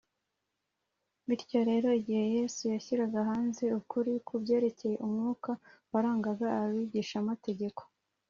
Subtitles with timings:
[1.27, 5.51] bityo rero, igihe yesu yashyiraga hanze ukuri ku byerekeye umwuka
[5.91, 7.81] warangaga abigishamategeko